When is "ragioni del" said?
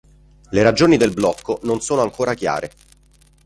0.63-1.13